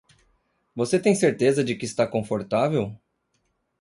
Você 0.75 0.99
tem 0.99 1.13
certeza 1.13 1.63
de 1.63 1.75
que 1.75 1.85
está 1.85 2.07
confortável? 2.07 2.97